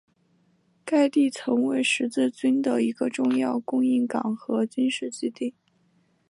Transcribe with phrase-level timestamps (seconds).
[0.83, 5.53] 该地曾为十字军的一个重要的供应港和军事基地。